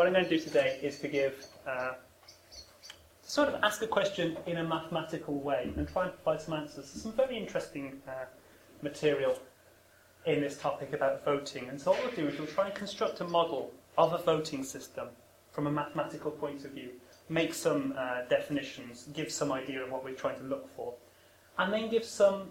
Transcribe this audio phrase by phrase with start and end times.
[0.00, 1.92] what I'm going to do today is to give, uh,
[3.20, 6.86] sort of ask a question in a mathematical way and try and provide some answers.
[6.86, 8.24] Some very interesting uh,
[8.80, 9.38] material
[10.24, 11.68] in this topic about voting.
[11.68, 14.64] And so what we'll do is we'll try and construct a model of a voting
[14.64, 15.08] system
[15.52, 16.92] from a mathematical point of view,
[17.28, 20.94] make some uh, definitions, give some idea of what we're trying to look for,
[21.58, 22.48] and then give some,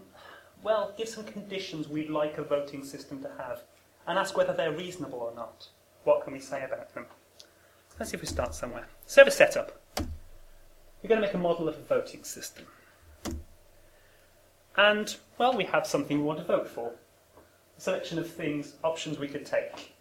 [0.62, 3.64] well, give some conditions we'd like a voting system to have,
[4.06, 5.66] and ask whether they're reasonable or not.
[6.04, 7.06] What can we say about them?
[8.00, 8.88] Let's see if we start somewhere.
[9.04, 9.78] So a setup.
[9.98, 12.64] We're going to make a model of a voting system.
[14.74, 16.94] And, well, we have something we want to vote for.
[17.76, 19.92] A selection of things, options we could take.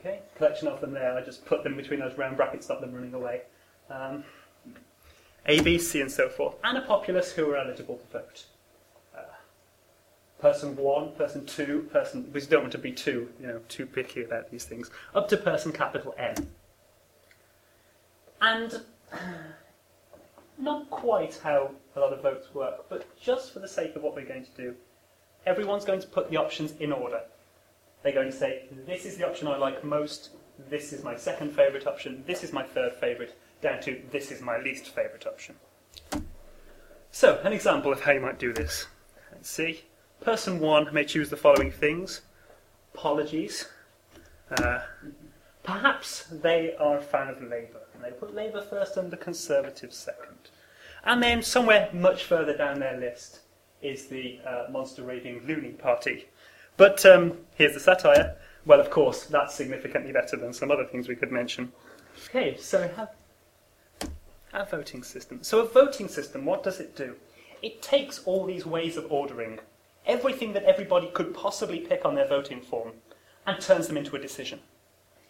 [0.00, 1.16] Okay, collection of them there.
[1.16, 3.42] I just put them between those round brackets, stop them running away.
[3.88, 4.24] Um,
[5.46, 6.56] a, B, C, and so forth.
[6.64, 8.46] And a populace who are eligible to vote.
[9.16, 9.20] Uh,
[10.40, 12.28] person one, person two, person.
[12.32, 14.90] We don't want to be too, you know, too picky about these things.
[15.14, 16.48] Up to person capital N.
[18.40, 18.80] And
[20.58, 24.14] not quite how a lot of votes work, but just for the sake of what
[24.14, 24.74] we're going to do,
[25.46, 27.20] everyone's going to put the options in order.
[28.02, 30.30] They're going to say, this is the option I like most,
[30.68, 34.40] this is my second favourite option, this is my third favourite, down to this is
[34.40, 35.56] my least favourite option.
[37.10, 38.86] So, an example of how you might do this.
[39.32, 39.84] Let's see.
[40.20, 42.20] Person one may choose the following things.
[42.94, 43.68] Apologies.
[44.50, 44.80] Uh,
[45.62, 49.96] perhaps they are a fan of Labour, and they put Labour first and the Conservatives
[49.96, 50.50] second.
[51.04, 53.40] And then, somewhere much further down their list,
[53.82, 56.26] is the uh, monster raving loony party.
[56.76, 58.36] But um, here's the satire.
[58.66, 61.72] Well, of course, that's significantly better than some other things we could mention.
[62.28, 63.10] Okay, so have
[64.52, 65.42] a voting system.
[65.42, 67.16] So a voting system, what does it do?
[67.62, 69.60] It takes all these ways of ordering,
[70.06, 72.92] everything that everybody could possibly pick on their voting form,
[73.46, 74.60] and turns them into a decision.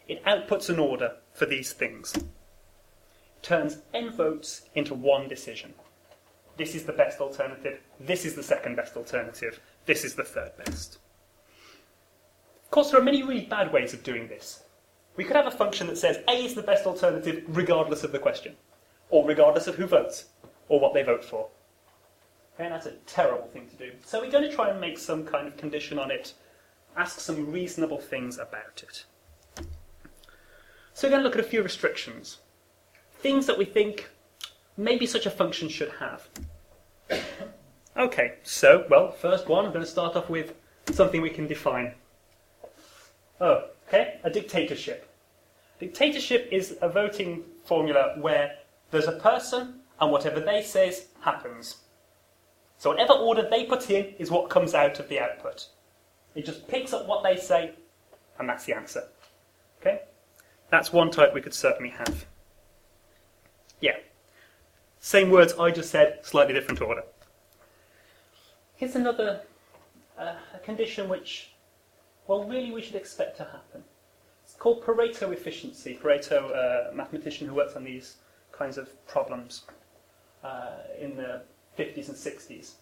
[0.08, 2.14] It outputs an order for these things.
[3.42, 5.74] Turns n votes into one decision.
[6.56, 7.80] This is the best alternative.
[7.98, 9.60] This is the second best alternative.
[9.86, 10.98] This is the third best.
[12.64, 14.62] Of course, there are many really bad ways of doing this.
[15.16, 18.18] We could have a function that says A is the best alternative regardless of the
[18.18, 18.56] question,
[19.08, 20.26] or regardless of who votes,
[20.68, 21.48] or what they vote for.
[22.58, 23.92] And that's a terrible thing to do.
[24.04, 26.34] So we're going to try and make some kind of condition on it,
[26.96, 29.04] ask some reasonable things about it.
[30.92, 32.38] So we're going to look at a few restrictions.
[33.20, 34.08] Things that we think
[34.76, 36.28] maybe such a function should have.
[37.96, 40.54] Okay, so, well, first one, I'm going to start off with
[40.92, 41.94] something we can define.
[43.40, 45.08] Oh, okay, a dictatorship.
[45.78, 48.56] Dictatorship is a voting formula where
[48.90, 51.76] there's a person and whatever they says happens.
[52.78, 55.68] So whatever order they put in is what comes out of the output.
[56.34, 57.72] It just picks up what they say
[58.38, 59.04] and that's the answer.
[59.80, 60.02] Okay?
[60.70, 62.26] That's one type we could certainly have.
[63.80, 63.96] Yeah.
[64.98, 67.04] Same words I just said, slightly different order.
[68.76, 69.40] Here's another
[70.18, 71.52] uh, a condition which,
[72.26, 73.82] well, really we should expect to happen.
[74.44, 75.98] It's called Pareto efficiency.
[76.02, 78.16] Pareto, uh, a mathematician who works on these
[78.52, 79.62] kinds of problems
[80.44, 81.42] uh, in the
[81.78, 82.72] 50s and 60s.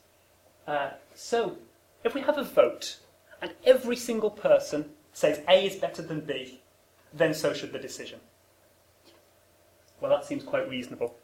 [0.67, 1.57] Uh, so,
[2.05, 2.99] if we have a vote
[3.41, 6.61] and every single person says A is better than B,
[7.13, 8.21] then so should the decision.
[10.01, 11.17] Well, that seems quite reasonable.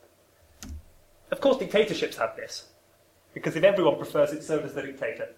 [1.30, 2.68] Of course, dictatorships have this,
[3.32, 5.28] because if everyone prefers it, so does the dictator.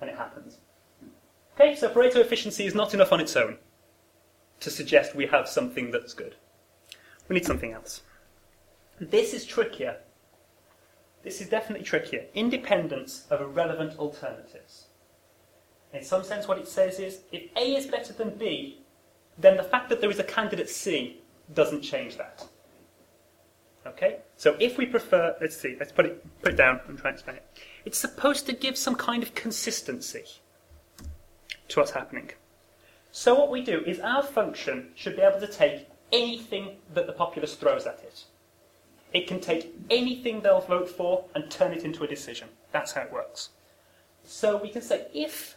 [0.00, 0.58] And it happens.
[1.54, 3.58] Okay, so Pareto efficiency is not enough on its own
[4.60, 6.34] to suggest we have something that's good.
[7.28, 8.02] We need something else.
[9.00, 9.98] This is trickier.
[11.22, 12.26] This is definitely trickier.
[12.34, 14.86] Independence of irrelevant alternatives.
[15.92, 18.82] In some sense, what it says is if A is better than B,
[19.38, 21.20] then the fact that there is a candidate C
[21.52, 22.46] doesn't change that.
[23.86, 24.18] Okay?
[24.36, 27.16] So if we prefer, let's see, let's put it, put it down and try and
[27.16, 27.46] explain it.
[27.84, 30.24] It's supposed to give some kind of consistency
[31.68, 32.30] to what's happening.
[33.12, 37.12] So what we do is our function should be able to take anything that the
[37.12, 38.24] populace throws at it.
[39.12, 42.48] It can take anything they'll vote for and turn it into a decision.
[42.72, 43.50] That's how it works.
[44.24, 45.56] So we can say if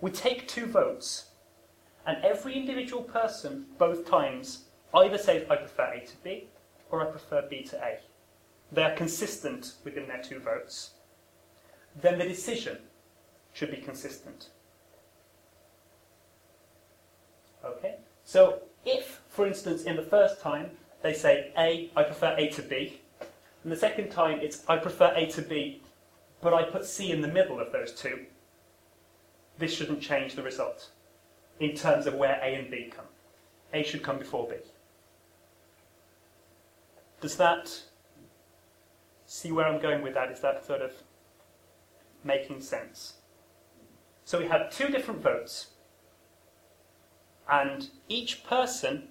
[0.00, 1.30] we take two votes
[2.06, 6.48] and every individual person both times either says I prefer A to B
[6.90, 7.98] or I prefer B to A.
[8.72, 10.90] They are consistent within their two votes.
[12.00, 12.78] Then the decision
[13.52, 14.48] should be consistent.
[17.64, 17.96] Okay?
[18.24, 20.70] So if, for instance, in the first time
[21.02, 23.00] they say A, I prefer A to B,
[23.62, 25.82] and the second time it's I prefer A to B,
[26.40, 28.26] but I put C in the middle of those two,
[29.58, 30.90] this shouldn't change the result
[31.60, 33.06] in terms of where A and B come.
[33.72, 34.56] A should come before B.
[37.20, 37.82] Does that
[39.26, 40.30] see where I'm going with that?
[40.30, 40.92] Is that sort of
[42.22, 43.14] making sense?
[44.24, 45.68] So we have two different votes,
[47.48, 49.08] and each person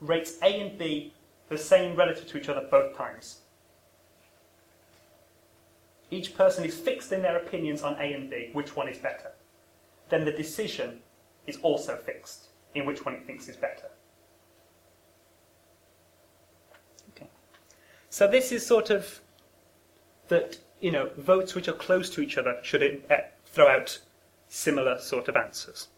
[0.00, 1.12] rates A and B
[1.48, 3.40] the same relative to each other both times.
[6.10, 9.32] Each person is fixed in their opinions on A and B, which one is better.
[10.08, 11.00] Then the decision
[11.46, 13.90] is also fixed in which one it thinks is better.
[17.10, 17.28] Okay.
[18.10, 19.20] So this is sort of
[20.28, 23.16] that, you know, votes which are close to each other should it, uh,
[23.46, 23.98] throw out
[24.48, 25.88] similar sort of answers.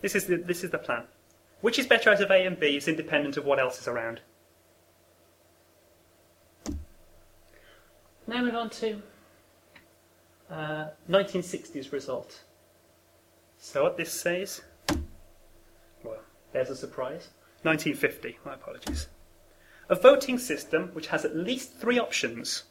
[0.00, 1.04] This is the, this is the plan.
[1.62, 4.20] Which is better out of A and B is independent of what else is around.
[8.26, 9.02] Now move on to
[10.50, 12.42] uh, 1960s result.
[13.58, 14.62] So what this says,
[16.02, 16.18] well,
[16.52, 17.30] there's a surprise.
[17.62, 19.08] 1950, my apologies.
[19.88, 22.64] A voting system which has at least three options,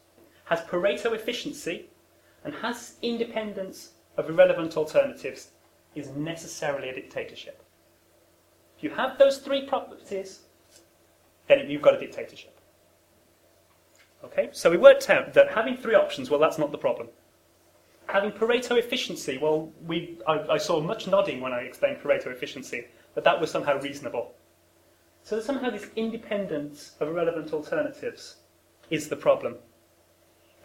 [0.45, 1.89] has Pareto efficiency,
[2.43, 5.51] and has independence of irrelevant alternatives
[5.95, 7.63] is necessarily a dictatorship.
[8.77, 10.39] If you have those three properties,
[11.47, 12.59] then you've got a dictatorship.
[14.23, 17.09] Okay, so we worked out that having three options, well, that's not the problem.
[18.07, 22.87] Having Pareto efficiency, well, we, I, I saw much nodding when I explained Pareto efficiency,
[23.13, 24.33] but that was somehow reasonable.
[25.23, 28.35] So somehow this independence of irrelevant alternatives
[28.89, 29.55] is the problem.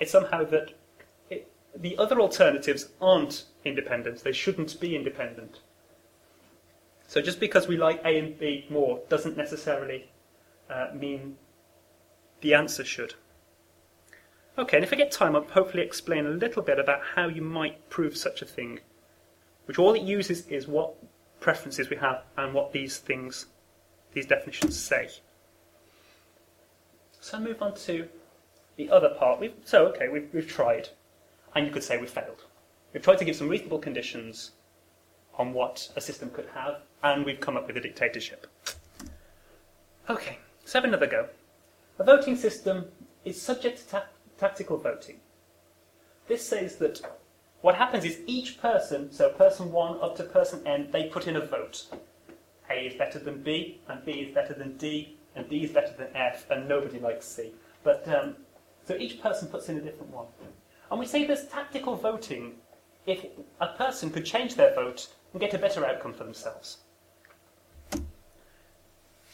[0.00, 0.72] It's somehow that
[1.30, 4.24] it, the other alternatives aren't independent.
[4.24, 5.60] They shouldn't be independent.
[7.06, 10.10] So just because we like A and B more doesn't necessarily
[10.68, 11.36] uh, mean
[12.40, 13.14] the answer should.
[14.58, 17.42] Okay, and if I get time, I'll hopefully explain a little bit about how you
[17.42, 18.80] might prove such a thing,
[19.66, 20.94] which all it uses is what
[21.38, 23.46] preferences we have and what these things,
[24.12, 25.08] these definitions say.
[27.20, 28.08] So move on to
[28.76, 29.40] the other part.
[29.40, 30.88] We've, so, okay, we've, we've tried,
[31.54, 32.44] and you could say we've failed.
[32.92, 34.52] We've tried to give some reasonable conditions
[35.36, 38.46] on what a system could have, and we've come up with a dictatorship.
[40.08, 41.28] Okay, let's have another go.
[41.98, 42.86] A voting system
[43.24, 44.06] is subject to ta-
[44.38, 45.20] tactical voting.
[46.28, 47.00] This says that
[47.60, 51.36] what happens is each person, so person 1 up to person n, they put in
[51.36, 51.86] a vote.
[52.70, 55.92] A is better than B, and B is better than D, and D is better
[55.96, 57.52] than F, and nobody likes C.
[57.82, 58.36] But um,
[58.86, 60.26] so each person puts in a different one.
[60.90, 62.54] And we say there's tactical voting
[63.06, 63.24] if
[63.60, 66.78] a person could change their vote and get a better outcome for themselves.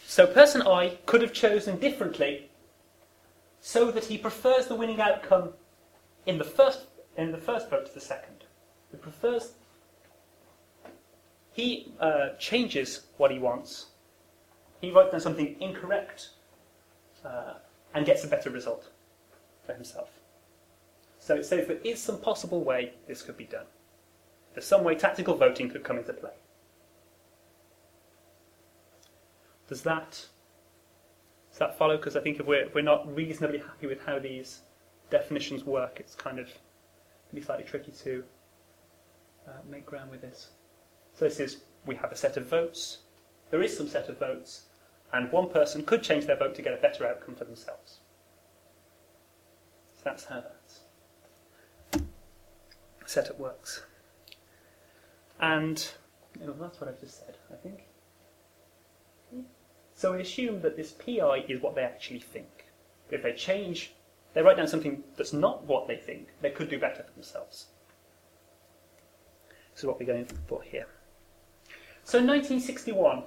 [0.06, 2.50] So person I could have chosen differently
[3.60, 5.50] so that he prefers the winning outcome
[6.26, 6.86] in the first,
[7.16, 8.44] in the first vote to the second.
[8.90, 9.52] He prefers,
[11.55, 13.87] he uh, changes what he wants.
[14.81, 16.31] He writes down something incorrect
[17.25, 17.55] uh,
[17.95, 18.91] and gets a better result
[19.65, 20.11] for himself.
[21.21, 23.67] So it says there is some possible way this could be done.
[24.53, 26.33] There's some way tactical voting could come into play.
[29.69, 30.27] Does that
[31.51, 31.97] does that follow?
[31.97, 34.62] Because I think if we're, if we're not reasonably happy with how these
[35.09, 36.49] definitions work, it's kind of
[37.33, 38.25] be slightly tricky to
[39.47, 40.49] uh, make ground with this.
[41.14, 42.99] So this is, we have a set of votes,
[43.50, 44.64] there is some set of votes,
[45.12, 48.00] and one person could change their vote to get a better outcome for themselves.
[49.94, 50.43] So that's how
[51.93, 52.03] that
[53.06, 53.82] setup works.
[55.41, 55.86] And
[56.41, 57.84] know, that's what I've just said, I think.
[59.94, 62.67] So we assume that this PI is what they actually think.
[63.10, 63.93] If they change,
[64.32, 67.67] they write down something that's not what they think, they could do better for themselves.
[69.72, 70.86] This is what we're going for here.
[72.05, 73.23] So in 1961,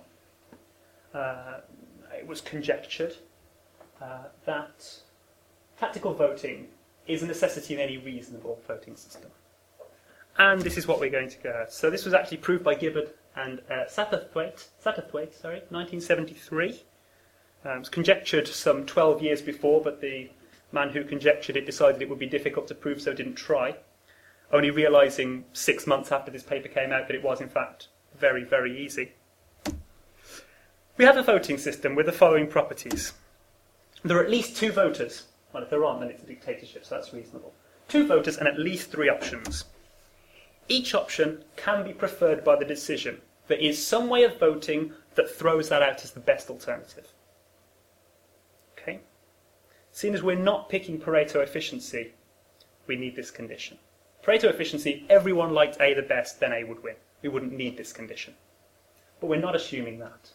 [1.14, 1.60] uh,
[2.16, 3.16] it was conjectured
[4.00, 5.02] uh, that
[5.80, 6.68] tactical voting
[7.08, 9.32] is a necessity in any reasonable voting system.
[10.38, 11.66] And this is what we're going to go.
[11.70, 16.84] So this was actually proved by Gibbard and uh, Satterthwaite, Satterthwaite, sorry, 1973.
[17.66, 20.30] Um, it was conjectured some 12 years before, but the
[20.72, 23.76] man who conjectured it decided it would be difficult to prove, so didn't try.
[24.52, 27.88] Only realizing six months after this paper came out that it was, in fact,
[28.20, 29.14] very, very easy.
[30.98, 33.14] We have a voting system with the following properties.
[34.04, 35.28] There are at least two voters.
[35.54, 37.54] Well, if there aren't, then it's a dictatorship, so that's reasonable.
[37.88, 39.66] Two voters and at least three options.
[40.68, 43.22] Each option can be preferred by the decision.
[43.48, 47.08] There is some way of voting that throws that out as the best alternative.
[48.78, 49.00] Okay?
[49.92, 52.14] Seeing as we're not picking Pareto efficiency,
[52.88, 53.78] we need this condition.
[54.24, 56.96] Pareto efficiency, everyone liked A the best, then A would win.
[57.22, 58.36] We wouldn't need this condition.
[59.20, 60.32] but we're not assuming that.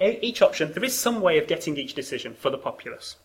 [0.00, 3.16] Each option, there is some way of getting each decision for the populace.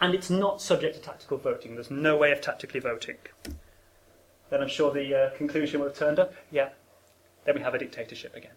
[0.00, 1.74] And it's not subject to tactical voting.
[1.74, 3.16] There's no way of tactically voting.
[4.50, 6.34] Then I'm sure the uh, conclusion will have turned up.
[6.50, 6.68] Yeah.
[7.44, 8.52] Then we have a dictatorship again.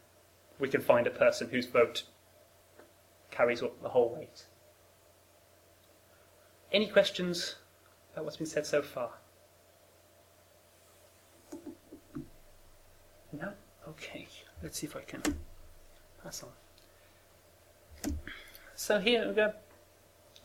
[0.60, 2.04] We can find a person whose vote
[3.32, 4.46] carries up the whole weight.
[6.72, 7.56] Any questions
[8.12, 9.12] about what's been said so far?
[13.32, 13.54] No?
[13.88, 14.28] Okay.
[14.62, 15.22] Let's see if I can
[16.24, 18.14] pass on.
[18.76, 19.56] So here, I'm going to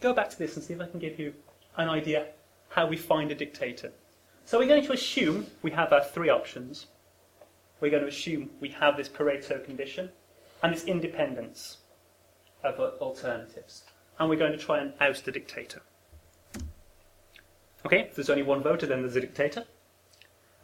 [0.01, 1.35] go back to this and see if I can give you
[1.77, 2.27] an idea
[2.69, 3.93] how we find a dictator.
[4.45, 6.87] So we're going to assume we have our three options.
[7.81, 10.11] We're going to assume we have this Pareto condition
[10.63, 11.79] and this independence
[12.63, 13.85] of uh, alternatives.
[14.19, 15.83] And we're going to try and oust the dictator.
[17.87, 19.65] Okay, if there's only one voter, then there's a dictator.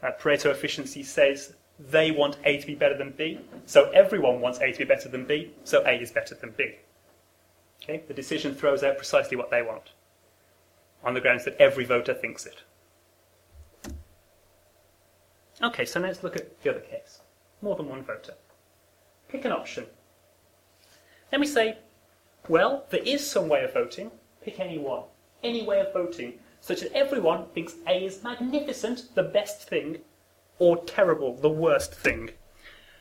[0.02, 1.54] Uh, Pareto efficiency says
[1.88, 5.08] they want A to be better than B, so everyone wants A to be better
[5.08, 6.76] than B, so A is better than B.
[7.82, 9.92] Okay, the decision throws out precisely what they want,
[11.02, 12.62] on the grounds that every voter thinks it.
[15.62, 17.20] Okay, so now let's look at the other case.
[17.62, 18.34] More than one voter.
[19.28, 19.86] Pick an option.
[21.30, 21.78] Then we say,
[22.48, 24.10] well, there is some way of voting.
[24.42, 25.04] Pick any one.
[25.42, 29.98] Any way of voting, such that everyone thinks A is magnificent, the best thing,
[30.60, 32.30] or terrible, the worst thing.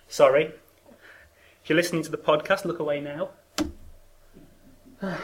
[0.07, 0.53] Sorry.
[1.61, 3.29] If you're listening to the podcast, look away now.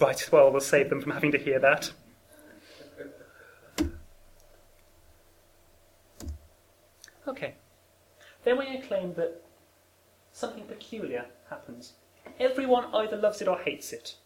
[0.00, 1.92] right, well, we'll save them from having to hear that.
[7.28, 7.54] Okay.
[8.42, 9.42] Then we're claim that
[10.32, 11.92] something peculiar happens.
[12.40, 14.16] Everyone either loves it or hates it.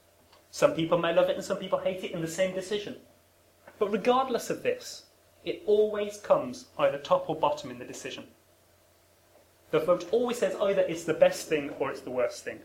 [0.51, 2.97] Some people may love it and some people hate it in the same decision.
[3.79, 5.07] But regardless of this,
[5.45, 8.25] it always comes either top or bottom in the decision.
[9.71, 12.61] The vote always says either it's the best thing or it's the worst thing.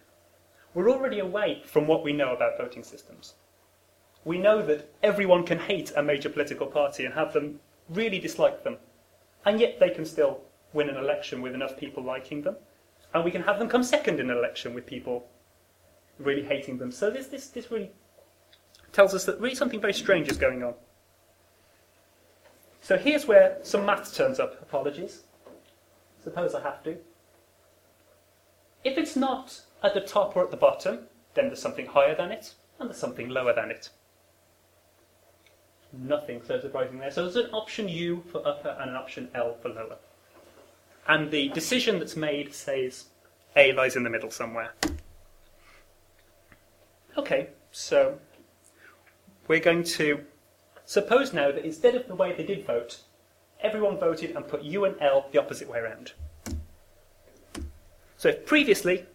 [0.73, 3.33] We're already away from what we know about voting systems.
[4.23, 7.59] We know that everyone can hate a major political party and have them
[7.89, 8.77] really dislike them,
[9.45, 10.41] and yet they can still
[10.73, 12.55] win an election with enough people liking them,
[13.13, 15.27] and we can have them come second in an election with people
[16.19, 16.91] really hating them.
[16.91, 17.91] So this, this, this really
[18.91, 20.75] tells us that really something very strange is going on.
[22.89, 24.59] So here's where some maths turns up.
[24.63, 25.21] Apologies.
[26.23, 26.97] Suppose I have to.
[28.83, 31.01] If it's not at the top or at the bottom,
[31.35, 33.91] then there's something higher than it, and there's something lower than it.
[35.93, 37.11] Nothing so surprising there.
[37.11, 39.97] So there's an option U for upper and an option L for lower.
[41.07, 43.05] And the decision that's made says
[43.55, 44.73] A lies in the middle somewhere.
[47.15, 48.17] Okay, so
[49.47, 50.25] we're going to
[50.89, 53.01] suppose now that instead of the way they did vote,
[53.61, 56.13] everyone voted and put U and L the opposite way around.
[58.17, 59.05] So if previously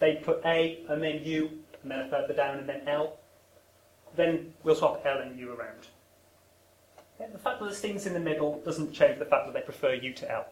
[0.00, 1.50] they put A and then U
[1.82, 3.18] and then further down and then L,
[4.16, 5.88] then we'll swap L and U around.
[7.18, 9.92] The fact that there's things in the middle doesn't change the fact that they prefer
[9.92, 10.46] U to L.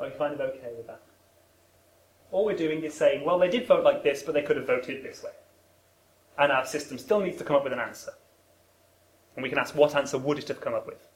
[0.00, 1.01] Are you kind of okay with that?
[2.32, 4.66] All we're doing is saying, well, they did vote like this, but they could have
[4.66, 5.30] voted this way.
[6.38, 8.12] And our system still needs to come up with an answer.
[9.36, 11.06] And we can ask, what answer would it have come up with?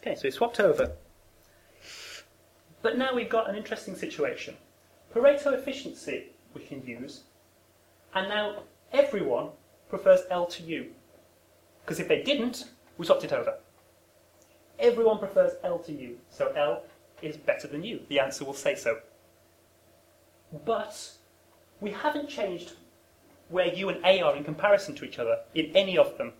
[0.00, 0.92] Okay, so we swapped over.
[2.82, 4.56] But now we've got an interesting situation.
[5.12, 7.22] Pareto efficiency we can use,
[8.14, 9.48] and now everyone
[9.88, 10.86] prefers L to U.
[11.84, 12.66] Because if they didn't,
[12.98, 13.56] we swapped it over.
[14.78, 16.82] Everyone prefers L to U, so L
[17.22, 18.00] is better than U.
[18.08, 18.98] The answer will say so.
[20.64, 21.12] But
[21.80, 22.72] we haven't changed
[23.48, 26.32] where U and A are in comparison to each other in any of them.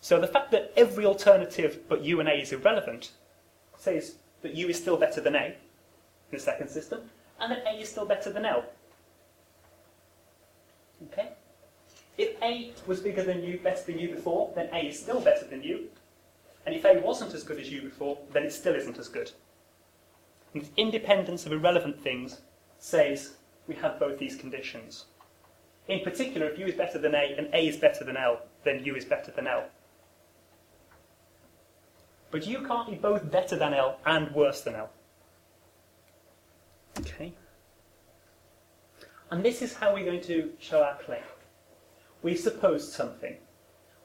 [0.00, 3.12] So the fact that every alternative but U and A is irrelevant
[3.76, 5.54] says that U is still better than A in
[6.32, 7.10] the second system,
[7.40, 8.64] and that A is still better than L.
[11.12, 11.30] Okay?
[12.16, 15.46] If A was bigger than U, better than U before, then A is still better
[15.46, 15.88] than U.
[16.66, 19.30] And if A wasn't as good as U before, then it still isn't as good.
[20.54, 22.40] And independence of irrelevant things
[22.78, 23.36] says
[23.66, 25.06] we have both these conditions.
[25.88, 28.84] In particular, if U is better than A and A is better than L, then
[28.84, 29.64] U is better than L.
[32.30, 34.90] But U can't be both better than L and worse than L.
[37.00, 37.32] Okay.
[39.30, 41.22] And this is how we're going to show our claim.
[42.22, 43.36] We've supposed something.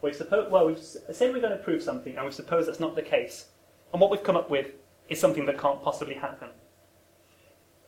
[0.01, 2.95] We suppose, well, we've said we're going to prove something, and we suppose that's not
[2.95, 3.45] the case.
[3.91, 4.71] And what we've come up with
[5.13, 6.49] is something that can't possibly happen.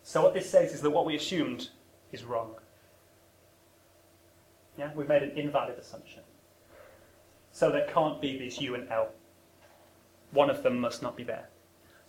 [0.03, 1.70] So what this says is that what we assumed
[2.12, 2.55] is wrong.
[4.77, 6.22] Yeah, we've made an invalid assumption.
[7.51, 9.10] So there can't be these U and L.
[10.32, 11.50] One of them must not be there.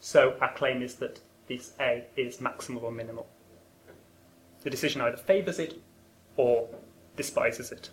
[0.01, 3.27] So our claim is that this A is maximal or minimal.
[4.63, 5.81] The decision either favours it
[6.37, 6.69] or
[7.17, 7.91] despises it.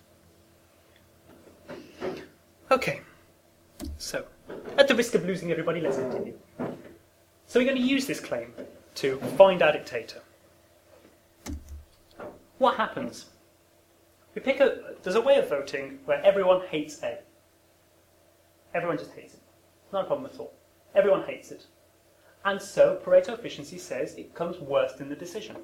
[2.72, 3.02] Okay,
[3.98, 4.26] so
[4.78, 6.34] at the risk of losing everybody, let's continue.
[7.54, 8.52] So we're going to use this claim
[8.96, 10.24] to find our dictator.
[12.58, 13.28] What happens?
[14.34, 17.20] We pick a, there's a way of voting where everyone hates A.
[18.74, 19.42] Everyone just hates it.
[19.92, 20.52] Not a problem at all.
[20.96, 21.68] Everyone hates it.
[22.44, 25.58] And so Pareto efficiency says it comes worst in the decision.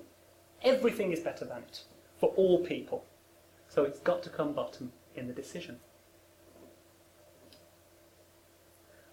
[0.61, 1.81] Everything is better than it
[2.19, 3.03] for all people.
[3.67, 5.79] So it's got to come bottom in the decision.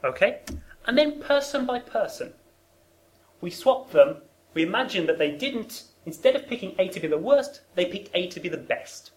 [0.05, 0.41] Okay?
[0.87, 2.35] And then person by person.
[3.41, 4.23] We swap them.
[4.55, 8.11] We imagine that they didn't, instead of picking A to be the worst, they picked
[8.15, 9.11] A to be the best.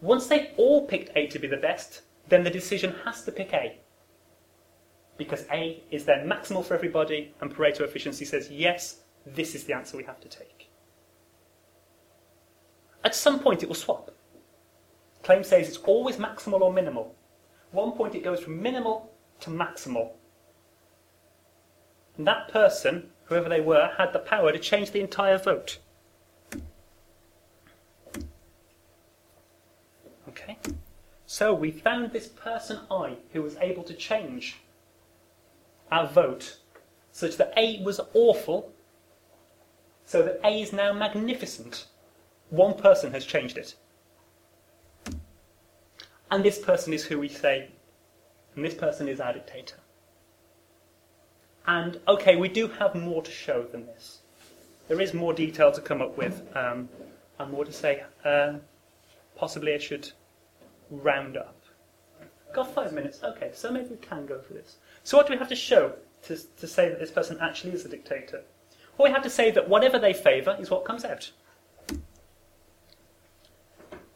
[0.00, 3.52] Once they've all picked A to be the best, then the decision has to pick
[3.52, 3.78] A.
[5.16, 9.72] Because A is then maximal for everybody, and Pareto efficiency says, yes, this is the
[9.72, 10.68] answer we have to take.
[13.04, 14.10] At some point it will swap.
[15.22, 17.14] Claim says it's always maximal or minimal.
[17.70, 20.10] One point it goes from minimal to maximal.
[22.16, 25.78] And that person, whoever they were, had the power to change the entire vote.
[30.28, 30.58] Okay?
[31.26, 34.58] So we found this person I who was able to change
[35.90, 36.58] our vote
[37.12, 38.72] such that A was awful,
[40.04, 41.86] so that A is now magnificent.
[42.50, 43.74] One person has changed it.
[46.30, 47.70] And this person is who we say,
[48.54, 49.76] and this person is our dictator.
[51.66, 54.20] And okay, we do have more to show than this.
[54.88, 56.88] There is more detail to come up with, um,
[57.38, 58.04] and more to say.
[58.24, 58.54] Uh,
[59.34, 60.10] possibly I should
[60.90, 61.60] round up.
[62.52, 63.22] Got five minutes.
[63.22, 64.76] Okay, so maybe we can go for this.
[65.02, 65.92] So what do we have to show
[66.24, 68.42] to, to say that this person actually is a dictator?
[68.96, 71.30] Well, we have to say that whatever they favour is what comes out.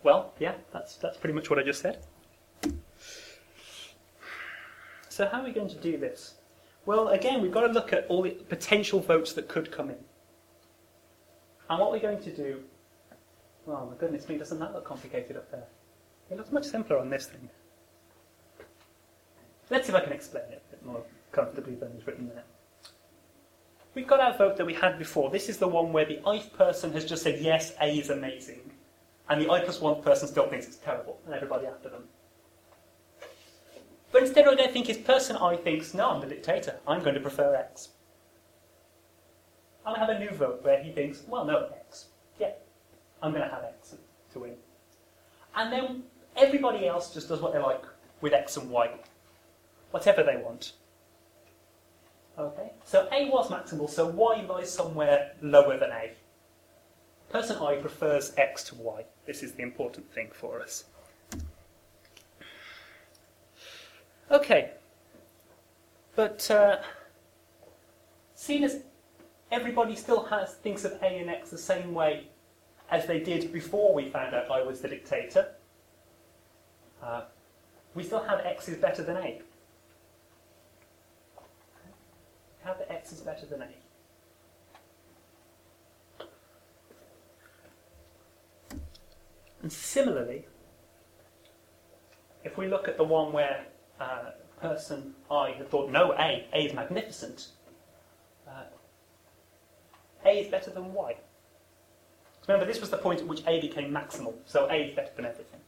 [0.03, 2.03] Well, yeah, that's, that's pretty much what I just said.
[5.11, 6.37] So how are we going to do this?
[6.87, 9.97] Well, again, we've got to look at all the potential votes that could come in.
[11.69, 12.61] And what we're going to do,
[13.67, 15.67] well, my goodness me, doesn't that look complicated up there?
[16.31, 17.49] It looks much simpler on this thing.
[19.69, 22.45] Let's see if I can explain it a bit more comfortably than is written there.
[23.95, 25.31] We've got our vote that we had before.
[25.31, 28.73] This is the one where the I person has just said, yes, A is amazing.
[29.29, 32.05] And the I plus 1 person still thinks it's terrible, and everybody after them.
[34.13, 36.81] But instead, I think is person I thinks, no, I'm the dictator.
[36.87, 37.91] I'm going to prefer X.
[39.87, 42.07] I'll have a new vote where he thinks, well, no, X.
[42.39, 42.53] Yeah,
[43.23, 43.95] I'm going to have X
[44.33, 44.55] to win.
[45.55, 46.03] And then
[46.37, 47.85] everybody else just does what they like
[48.21, 48.91] with X and Y.
[49.91, 50.73] Whatever they want.
[52.39, 52.73] Okay?
[52.85, 56.13] So A was maximal, so Y lies somewhere lower than A.
[57.31, 59.05] Person I prefers X to Y.
[59.27, 60.85] This is the important thing for us.
[64.31, 64.71] Okay.
[66.15, 66.79] But uh,
[68.35, 68.83] seeing as
[69.51, 72.29] everybody still has thinks of A and X the same way
[72.91, 75.49] as they did before we found out I was the dictator,
[77.03, 77.23] uh,
[77.95, 79.41] we still have X is better than A.
[82.59, 83.69] We have that X is better than A.
[89.63, 90.47] And similarly,
[92.45, 93.67] if we look at the one where
[94.01, 97.49] uh, person I had thought, no, A, A is magnificent,
[98.49, 98.65] uh,
[100.25, 101.17] A is better than Y.
[102.49, 105.27] Remember, this was the point at which A became maximal, so A is better than
[105.27, 105.61] everything.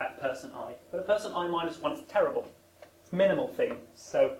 [0.00, 0.74] At person I.
[0.90, 2.46] But at person I minus 1 is terrible.
[3.02, 4.36] It's a minimal thing, so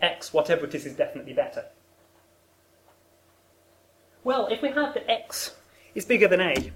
[0.00, 1.66] X, whatever it is, is definitely better.
[4.24, 5.54] Well, if we have that X
[5.94, 6.72] is bigger than A,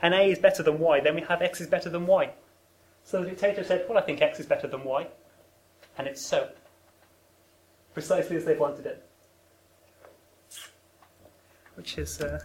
[0.00, 2.30] and A is better than Y, then we have X is better than Y.
[3.04, 5.06] So the dictator said, well, I think X is better than Y.
[5.98, 6.48] And it's so.
[7.92, 9.06] Precisely as they've wanted it.
[11.76, 12.40] Which is uh,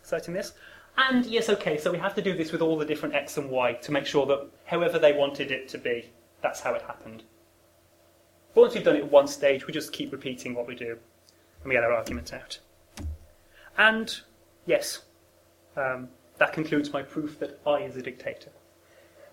[0.00, 0.54] exciting this.
[0.96, 3.50] And yes, okay, so we have to do this with all the different X and
[3.50, 6.10] Y to make sure that however they wanted it to be,
[6.42, 7.22] that's how it happened.
[8.54, 10.90] But once we've done it at one stage, we just keep repeating what we do,
[11.62, 12.58] and we get our argument out.
[13.78, 14.14] And
[14.66, 15.02] yes,
[15.76, 18.50] um, that concludes my proof that I is a dictator.